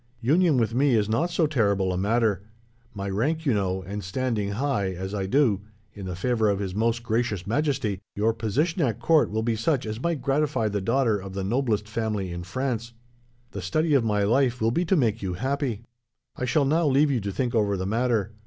[0.23, 2.41] Union with me is not so terrible a matter.
[2.91, 5.61] My rank you know, and standing high, as I do,
[5.93, 9.85] in the favour of His Most Gracious Majesty, your position at court will be such
[9.85, 12.93] as might gratify the daughter of the noblest family in France.
[13.51, 15.83] The study of my life will be to make you happy.
[16.35, 18.31] "'I shall now leave you to think over the matter.